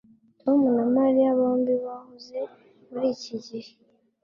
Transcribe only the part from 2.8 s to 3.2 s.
muri